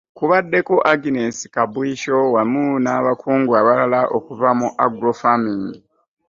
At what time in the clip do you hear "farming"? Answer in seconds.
5.19-5.65